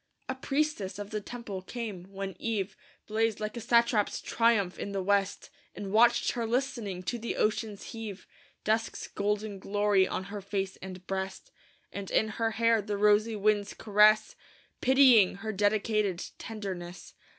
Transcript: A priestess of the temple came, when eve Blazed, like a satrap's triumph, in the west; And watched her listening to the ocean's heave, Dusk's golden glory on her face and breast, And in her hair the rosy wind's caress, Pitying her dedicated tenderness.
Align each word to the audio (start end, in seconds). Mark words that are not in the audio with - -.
A 0.27 0.33
priestess 0.33 0.97
of 0.97 1.11
the 1.11 1.21
temple 1.21 1.61
came, 1.61 2.05
when 2.11 2.35
eve 2.39 2.75
Blazed, 3.05 3.39
like 3.39 3.55
a 3.55 3.59
satrap's 3.61 4.19
triumph, 4.19 4.79
in 4.79 4.93
the 4.93 5.03
west; 5.03 5.51
And 5.75 5.91
watched 5.91 6.31
her 6.31 6.47
listening 6.47 7.03
to 7.03 7.19
the 7.19 7.35
ocean's 7.35 7.91
heave, 7.91 8.25
Dusk's 8.63 9.07
golden 9.07 9.59
glory 9.59 10.07
on 10.07 10.23
her 10.33 10.41
face 10.41 10.75
and 10.77 11.05
breast, 11.05 11.51
And 11.93 12.09
in 12.09 12.29
her 12.29 12.49
hair 12.49 12.81
the 12.81 12.97
rosy 12.97 13.35
wind's 13.35 13.75
caress, 13.75 14.35
Pitying 14.81 15.35
her 15.35 15.51
dedicated 15.53 16.25
tenderness. 16.39 17.13